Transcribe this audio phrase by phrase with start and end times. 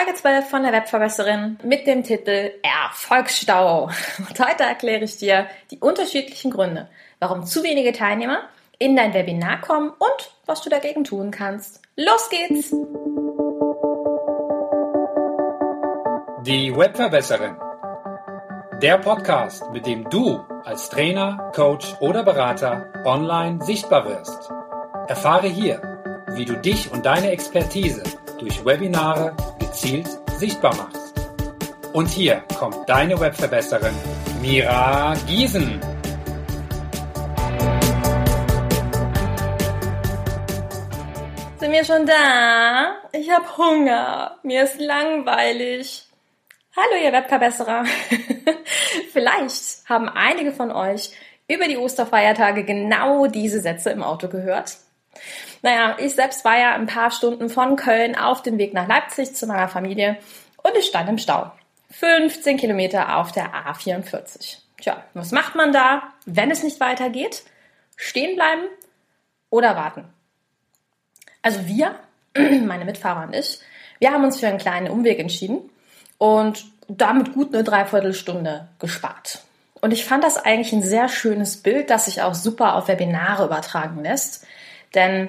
[0.00, 3.90] Folge 12 von der Webverbesserin mit dem Titel Erfolgsstau.
[4.18, 6.88] Und heute erkläre ich dir die unterschiedlichen Gründe,
[7.18, 8.38] warum zu wenige Teilnehmer
[8.78, 11.82] in dein Webinar kommen und was du dagegen tun kannst.
[11.96, 12.70] Los geht's!
[16.46, 17.56] Die Webverbesserin.
[18.80, 24.50] Der Podcast, mit dem du als Trainer, Coach oder Berater online sichtbar wirst.
[25.08, 25.82] Erfahre hier,
[26.28, 28.02] wie du dich und deine Expertise
[28.38, 29.36] durch Webinare
[29.70, 31.14] gezielt sichtbar machst.
[31.92, 33.94] Und hier kommt deine Webverbesserin
[34.42, 35.80] Mira Giesen.
[41.60, 42.96] Sind wir schon da?
[43.12, 44.38] Ich habe Hunger.
[44.42, 46.04] Mir ist langweilig.
[46.74, 47.84] Hallo, ihr Webverbesserer.
[49.12, 51.12] Vielleicht haben einige von euch
[51.46, 54.78] über die Osterfeiertage genau diese Sätze im Auto gehört.
[55.62, 59.34] Naja, ich selbst war ja ein paar Stunden von Köln auf dem Weg nach Leipzig
[59.34, 60.16] zu meiner Familie
[60.62, 61.52] und ich stand im Stau.
[61.90, 64.58] 15 Kilometer auf der A44.
[64.80, 67.42] Tja, was macht man da, wenn es nicht weitergeht?
[67.96, 68.62] Stehen bleiben
[69.50, 70.04] oder warten?
[71.42, 71.96] Also wir,
[72.34, 73.60] meine Mitfahrer und ich,
[73.98, 75.68] wir haben uns für einen kleinen Umweg entschieden
[76.16, 79.40] und damit gut eine Dreiviertelstunde gespart.
[79.80, 83.44] Und ich fand das eigentlich ein sehr schönes Bild, das sich auch super auf Webinare
[83.44, 84.46] übertragen lässt.
[84.94, 85.28] Denn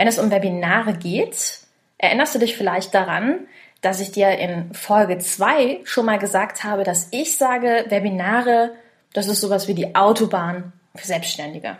[0.00, 1.58] wenn es um Webinare geht,
[1.98, 3.40] erinnerst du dich vielleicht daran,
[3.82, 8.72] dass ich dir in Folge 2 schon mal gesagt habe, dass ich sage, Webinare,
[9.12, 11.76] das ist sowas wie die Autobahn für Selbstständige.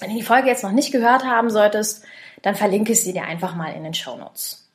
[0.00, 2.04] Wenn du die Folge jetzt noch nicht gehört haben solltest,
[2.42, 4.68] dann verlinke ich sie dir einfach mal in den Show Notes.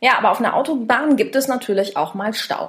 [0.00, 2.68] Ja, aber auf einer Autobahn gibt es natürlich auch mal Stau.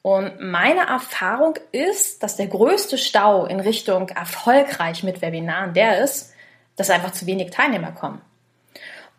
[0.00, 6.32] Und meine Erfahrung ist, dass der größte Stau in Richtung erfolgreich mit Webinaren der ist,
[6.76, 8.22] dass einfach zu wenig Teilnehmer kommen.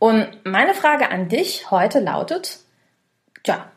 [0.01, 2.57] Und meine Frage an dich heute lautet,
[3.43, 3.71] tja,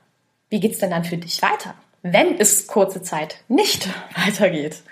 [0.48, 4.83] wie geht's denn dann für dich weiter, wenn es kurze Zeit nicht weitergeht?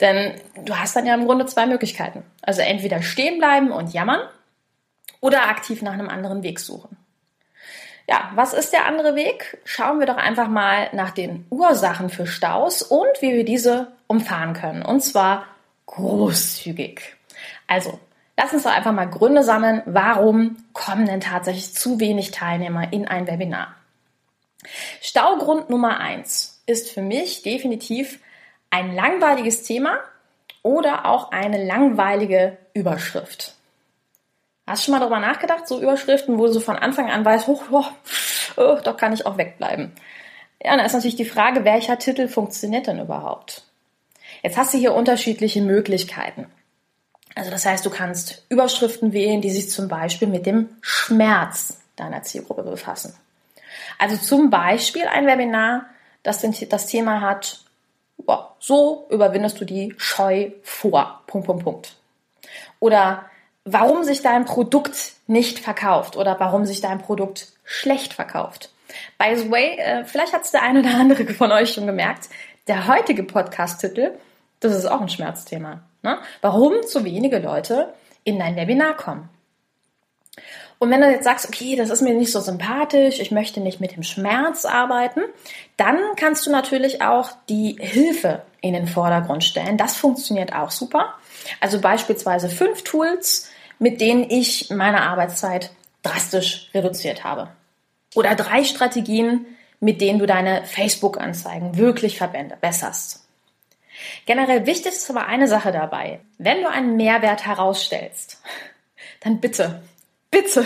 [0.00, 2.22] Denn du hast dann ja im Grunde zwei Möglichkeiten.
[2.42, 4.20] Also entweder stehen bleiben und jammern
[5.18, 6.96] oder aktiv nach einem anderen Weg suchen.
[8.08, 9.58] Ja, was ist der andere Weg?
[9.64, 14.52] Schauen wir doch einfach mal nach den Ursachen für Staus und wie wir diese umfahren
[14.52, 14.82] können.
[14.82, 15.44] Und zwar
[15.86, 17.16] großzügig.
[17.66, 17.98] Also,
[18.40, 23.08] Lass uns doch einfach mal Gründe sammeln, warum kommen denn tatsächlich zu wenig Teilnehmer in
[23.08, 23.74] ein Webinar.
[25.00, 28.20] Staugrund Nummer eins ist für mich definitiv
[28.70, 29.98] ein langweiliges Thema
[30.62, 33.56] oder auch eine langweilige Überschrift.
[34.68, 37.48] Hast du schon mal darüber nachgedacht, so Überschriften, wo du so von Anfang an weißt,
[37.48, 37.90] hoch, hoch,
[38.56, 39.90] oh, doch kann ich auch wegbleiben.
[40.62, 43.64] Ja, dann ist natürlich die Frage, welcher Titel funktioniert denn überhaupt?
[44.44, 46.46] Jetzt hast du hier unterschiedliche Möglichkeiten.
[47.38, 52.24] Also das heißt, du kannst Überschriften wählen, die sich zum Beispiel mit dem Schmerz deiner
[52.24, 53.14] Zielgruppe befassen.
[53.96, 55.86] Also zum Beispiel ein Webinar,
[56.24, 57.60] das das Thema hat,
[58.58, 61.22] so überwindest du die Scheu vor.
[61.28, 61.96] Punkt, Punkt, Punkt.
[62.80, 63.26] Oder
[63.64, 68.70] warum sich dein Produkt nicht verkauft oder warum sich dein Produkt schlecht verkauft.
[69.16, 72.30] By the way, äh, vielleicht hat es der eine oder andere von euch schon gemerkt,
[72.66, 74.18] der heutige Podcast-Titel,
[74.60, 75.82] das ist auch ein Schmerzthema.
[76.02, 76.18] Ne?
[76.40, 79.30] Warum zu wenige Leute in dein Webinar kommen.
[80.78, 83.80] Und wenn du jetzt sagst, okay, das ist mir nicht so sympathisch, ich möchte nicht
[83.80, 85.22] mit dem Schmerz arbeiten,
[85.76, 89.76] dann kannst du natürlich auch die Hilfe in den Vordergrund stellen.
[89.76, 91.14] Das funktioniert auch super.
[91.60, 95.70] Also beispielsweise fünf Tools, mit denen ich meine Arbeitszeit
[96.02, 97.48] drastisch reduziert habe.
[98.14, 99.46] Oder drei Strategien,
[99.80, 103.27] mit denen du deine Facebook-Anzeigen wirklich verbesserst.
[104.26, 106.20] Generell wichtig ist aber eine Sache dabei.
[106.38, 108.40] Wenn du einen Mehrwert herausstellst,
[109.20, 109.82] dann bitte,
[110.30, 110.64] bitte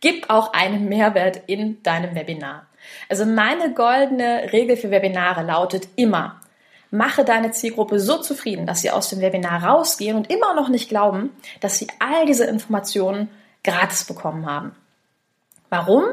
[0.00, 2.66] gib auch einen Mehrwert in deinem Webinar.
[3.08, 6.40] Also meine goldene Regel für Webinare lautet immer,
[6.90, 10.88] mache deine Zielgruppe so zufrieden, dass sie aus dem Webinar rausgehen und immer noch nicht
[10.88, 11.30] glauben,
[11.60, 13.28] dass sie all diese Informationen
[13.62, 14.74] gratis bekommen haben.
[15.68, 16.04] Warum?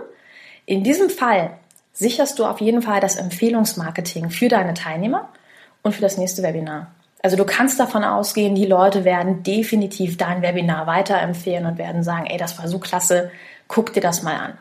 [0.65, 1.57] In diesem Fall
[1.93, 5.29] sicherst du auf jeden Fall das Empfehlungsmarketing für deine Teilnehmer
[5.87, 6.91] und für das nächste Webinar.
[7.23, 12.27] Also du kannst davon ausgehen, die Leute werden definitiv dein Webinar weiterempfehlen und werden sagen,
[12.27, 13.31] ey, das war so klasse,
[13.67, 14.57] guck dir das mal an.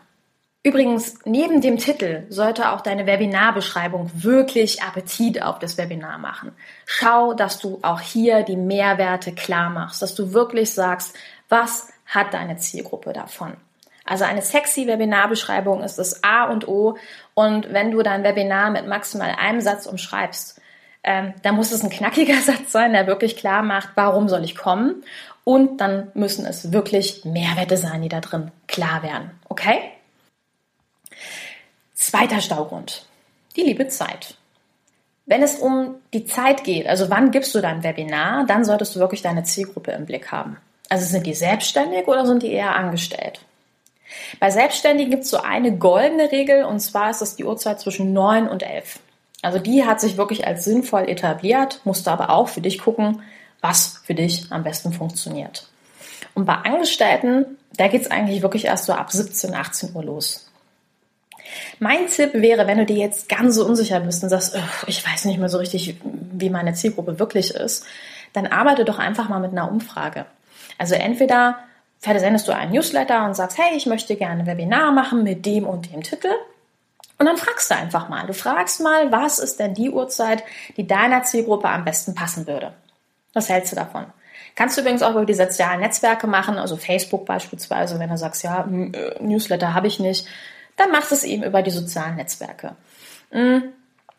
[0.63, 6.51] Übrigens, neben dem Titel sollte auch deine Webinarbeschreibung wirklich Appetit auf das Webinar machen.
[6.87, 11.15] Schau, dass du auch hier die Mehrwerte klar machst, dass du wirklich sagst,
[11.49, 13.53] was hat deine Zielgruppe davon?
[14.05, 16.97] Also eine sexy Webinarbeschreibung ist das A und O.
[17.35, 20.61] Und wenn du dein Webinar mit maximal einem Satz umschreibst,
[21.07, 24.57] ähm, da muss es ein knackiger Satz sein, der wirklich klar macht, warum soll ich
[24.57, 25.03] kommen.
[25.45, 29.31] Und dann müssen es wirklich Mehrwerte sein, die da drin klar werden.
[29.49, 29.79] Okay?
[31.95, 33.07] Zweiter Staugrund,
[33.55, 34.37] die liebe Zeit.
[35.25, 39.01] Wenn es um die Zeit geht, also wann gibst du dein Webinar, dann solltest du
[39.01, 40.57] wirklich deine Zielgruppe im Blick haben.
[40.89, 43.41] Also sind die selbstständig oder sind die eher angestellt?
[44.39, 48.13] Bei Selbstständigen gibt es so eine goldene Regel und zwar ist es die Uhrzeit zwischen
[48.13, 49.01] 9 und 11.
[49.43, 53.23] Also die hat sich wirklich als sinnvoll etabliert, musst du aber auch für dich gucken,
[53.61, 55.69] was für dich am besten funktioniert.
[56.35, 60.51] Und bei Angestellten, da geht es eigentlich wirklich erst so ab 17, 18 Uhr los.
[61.79, 65.25] Mein Tipp wäre, wenn du dir jetzt ganz so unsicher bist und sagst, ich weiß
[65.27, 67.85] nicht mehr so richtig, wie meine Zielgruppe wirklich ist,
[68.33, 70.27] dann arbeite doch einfach mal mit einer Umfrage.
[70.79, 71.59] Also entweder
[71.99, 75.65] versendest du einen Newsletter und sagst, hey, ich möchte gerne ein Webinar machen mit dem
[75.65, 76.29] und dem Titel.
[77.19, 78.27] Und dann fragst du einfach mal.
[78.27, 80.43] Du fragst mal, was ist denn die Uhrzeit,
[80.77, 82.75] die deiner Zielgruppe am besten passen würde?
[83.33, 84.07] Was hältst du davon?
[84.55, 88.43] Kannst du übrigens auch über die sozialen Netzwerke machen, also Facebook beispielsweise, wenn du sagst,
[88.43, 90.27] ja, äh, Newsletter habe ich nicht,
[90.77, 92.75] dann machst du es eben über die sozialen Netzwerke.
[93.33, 93.59] Mm,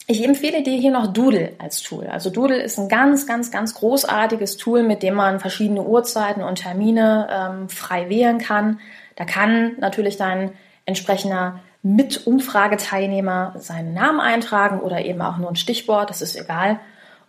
[0.06, 2.08] ich empfehle dir hier noch Doodle als Tool.
[2.08, 6.56] Also Doodle ist ein ganz, ganz, ganz großartiges Tool, mit dem man verschiedene Uhrzeiten und
[6.62, 8.80] Termine ähm, frei wählen kann.
[9.16, 10.54] Da kann natürlich dein
[10.86, 11.60] entsprechender
[11.96, 16.80] Mit-Umfrageteilnehmer seinen Namen eintragen oder eben auch nur ein Stichwort, das ist egal.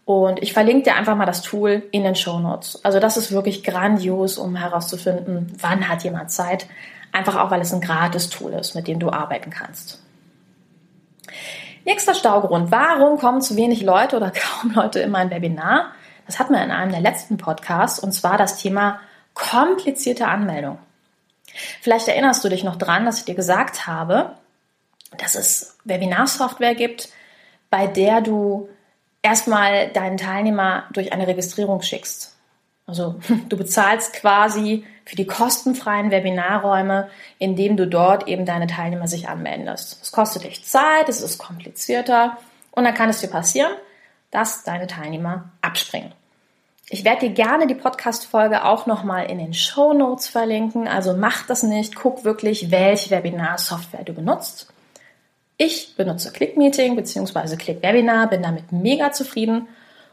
[0.05, 2.82] Und ich verlinke dir einfach mal das Tool in den Show Notes.
[2.84, 6.66] Also das ist wirklich grandios, um herauszufinden, wann hat jemand Zeit.
[7.12, 10.02] Einfach auch, weil es ein gratis Tool ist, mit dem du arbeiten kannst.
[11.84, 12.70] Nächster Staugrund.
[12.70, 14.31] Warum kommen zu wenig Leute oder
[14.62, 15.93] kaum Leute in mein Webinar?
[16.26, 19.00] Das hatten wir in einem der letzten Podcasts und zwar das Thema
[19.34, 20.78] komplizierte Anmeldung.
[21.81, 24.32] Vielleicht erinnerst du dich noch dran, dass ich dir gesagt habe,
[25.16, 27.08] dass es Webinarsoftware gibt,
[27.70, 28.69] bei der du
[29.22, 32.37] erstmal deinen Teilnehmer durch eine Registrierung schickst.
[32.87, 33.16] Also
[33.49, 37.08] du bezahlst quasi für die kostenfreien Webinarräume,
[37.38, 40.02] indem du dort eben deine Teilnehmer sich anmelden lässt.
[40.02, 42.37] Es kostet dich Zeit, es ist komplizierter
[42.72, 43.72] und dann kann es dir passieren,
[44.31, 46.12] dass deine Teilnehmer abspringen.
[46.90, 50.88] Ich werde dir gerne die Podcast-Folge auch nochmal in den Show Notes verlinken.
[50.88, 51.94] Also mach das nicht.
[51.94, 54.72] Guck wirklich, welche Webinar-Software du benutzt.
[55.58, 57.56] Ich benutze ClickMeeting bzw.
[57.56, 59.66] ClickWebinar, bin damit mega zufrieden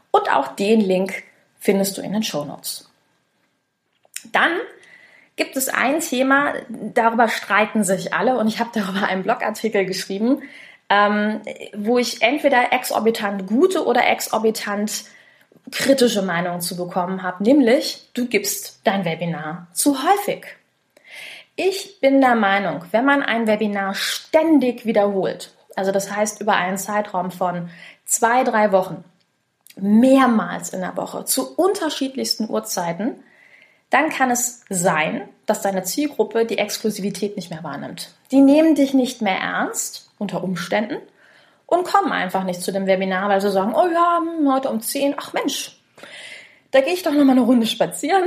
[0.09, 1.23] und auch den Link
[1.59, 2.89] findest du in den Show Notes.
[4.31, 4.51] Dann
[5.35, 10.41] gibt es ein Thema, darüber streiten sich alle und ich habe darüber einen Blogartikel geschrieben,
[10.89, 11.41] ähm,
[11.75, 15.05] wo ich entweder exorbitant gute oder exorbitant
[15.71, 20.45] kritische Meinungen zu bekommen habe, nämlich du gibst dein Webinar zu häufig.
[21.55, 26.77] Ich bin der Meinung, wenn man ein Webinar ständig wiederholt, also das heißt über einen
[26.77, 27.69] Zeitraum von
[28.03, 29.05] zwei, drei Wochen,
[29.77, 33.23] mehrmals in der Woche, zu unterschiedlichsten Uhrzeiten,
[33.89, 38.13] dann kann es sein, dass deine Zielgruppe die Exklusivität nicht mehr wahrnimmt.
[38.31, 40.97] Die nehmen dich nicht mehr ernst unter Umständen
[41.67, 45.15] und kommen einfach nicht zu dem Webinar, weil sie sagen, oh ja, heute um 10,
[45.17, 45.79] ach Mensch,
[46.71, 48.25] da gehe ich doch noch mal eine Runde spazieren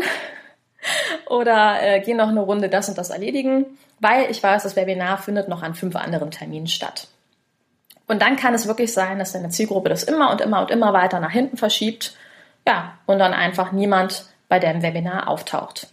[1.29, 3.67] oder äh, gehe noch eine Runde das und das erledigen,
[4.01, 7.09] weil ich weiß, das Webinar findet noch an fünf anderen Terminen statt.
[8.07, 10.93] Und dann kann es wirklich sein, dass deine Zielgruppe das immer und immer und immer
[10.93, 12.15] weiter nach hinten verschiebt,
[12.67, 15.89] ja, und dann einfach niemand bei deinem Webinar auftaucht.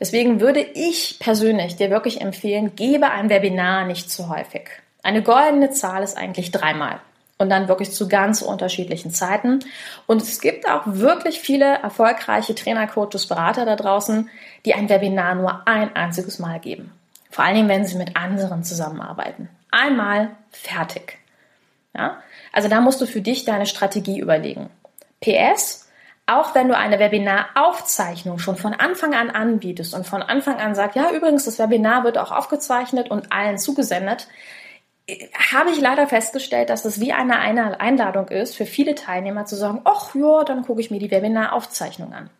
[0.00, 4.68] Deswegen würde ich persönlich dir wirklich empfehlen, gebe ein Webinar nicht zu häufig.
[5.02, 7.00] Eine goldene Zahl ist eigentlich dreimal
[7.38, 9.60] und dann wirklich zu ganz unterschiedlichen Zeiten.
[10.06, 14.30] Und es gibt auch wirklich viele erfolgreiche Trainer, Coaches, Berater da draußen,
[14.64, 16.92] die ein Webinar nur ein einziges Mal geben.
[17.30, 19.48] Vor allen Dingen, wenn sie mit anderen zusammenarbeiten.
[19.70, 21.18] Einmal fertig.
[21.96, 22.18] Ja?
[22.52, 24.70] Also da musst du für dich deine Strategie überlegen.
[25.20, 25.88] PS,
[26.26, 30.96] auch wenn du eine Webinaraufzeichnung schon von Anfang an anbietest und von Anfang an sagst,
[30.96, 34.28] ja, übrigens, das Webinar wird auch aufgezeichnet und allen zugesendet,
[35.50, 39.82] habe ich leider festgestellt, dass es wie eine Einladung ist, für viele Teilnehmer zu sagen,
[39.84, 42.30] ach ja, dann gucke ich mir die Webinaraufzeichnung an.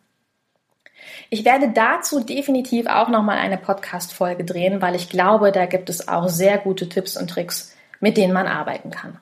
[1.29, 6.07] Ich werde dazu definitiv auch nochmal eine Podcast-Folge drehen, weil ich glaube, da gibt es
[6.07, 9.19] auch sehr gute Tipps und Tricks, mit denen man arbeiten kann.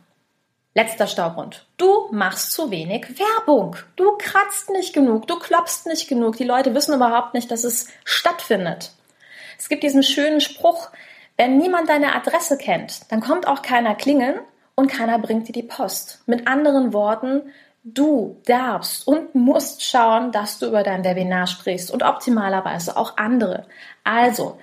[0.76, 1.68] Letzter Staugrund.
[1.78, 3.76] Du machst zu wenig Werbung.
[3.96, 6.38] Du kratzt nicht genug, du klopfst nicht genug.
[6.38, 8.92] Die Leute wissen überhaupt nicht, dass es stattfindet.
[9.60, 10.90] Es gibt diesen schönen Spruch,
[11.38, 14.40] wenn niemand deine Adresse kennt, dann kommt auch keiner klingeln
[14.76, 16.22] und keiner bringt dir die Post.
[16.26, 17.44] Mit anderen Worten,
[17.84, 23.66] du darfst und musst schauen, dass du über dein Webinar sprichst und optimalerweise auch andere.
[24.04, 24.60] Also,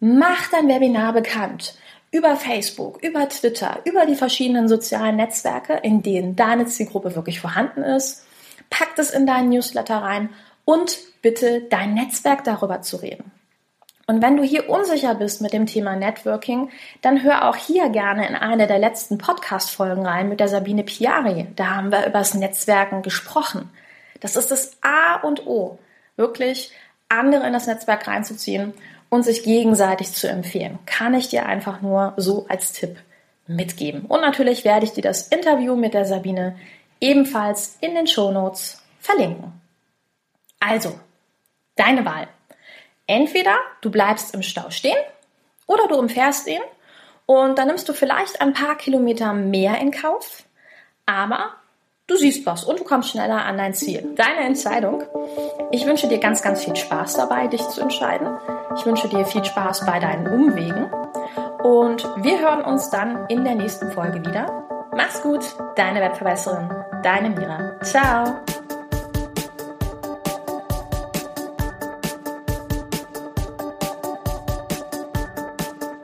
[0.00, 1.74] mach dein Webinar bekannt
[2.10, 7.82] über Facebook, über Twitter, über die verschiedenen sozialen Netzwerke, in denen deine Zielgruppe wirklich vorhanden
[7.82, 8.26] ist.
[8.68, 10.28] Pack das in deinen Newsletter rein
[10.64, 13.32] und bitte dein Netzwerk darüber zu reden.
[14.06, 16.70] Und wenn du hier unsicher bist mit dem Thema Networking,
[17.02, 21.46] dann hör auch hier gerne in eine der letzten Podcast-Folgen rein mit der Sabine Piari.
[21.56, 23.70] Da haben wir über das Netzwerken gesprochen.
[24.20, 25.78] Das ist das A und O.
[26.16, 26.72] Wirklich
[27.08, 28.74] andere in das Netzwerk reinzuziehen
[29.08, 30.78] und sich gegenseitig zu empfehlen.
[30.86, 32.96] Kann ich dir einfach nur so als Tipp
[33.46, 34.02] mitgeben.
[34.06, 36.56] Und natürlich werde ich dir das Interview mit der Sabine
[37.00, 39.52] ebenfalls in den Shownotes verlinken.
[40.60, 40.98] Also,
[41.76, 42.28] deine Wahl.
[43.12, 44.96] Entweder du bleibst im Stau stehen
[45.66, 46.62] oder du umfährst ihn
[47.26, 50.44] und dann nimmst du vielleicht ein paar Kilometer mehr in Kauf,
[51.04, 51.50] aber
[52.06, 54.14] du siehst was und du kommst schneller an dein Ziel.
[54.16, 55.02] Deine Entscheidung.
[55.72, 58.28] Ich wünsche dir ganz, ganz viel Spaß dabei, dich zu entscheiden.
[58.78, 60.90] Ich wünsche dir viel Spaß bei deinen Umwegen
[61.62, 64.66] und wir hören uns dann in der nächsten Folge wieder.
[64.96, 65.44] Mach's gut,
[65.76, 66.70] deine Webverbesserin,
[67.02, 67.78] deine Mira.
[67.82, 68.42] Ciao.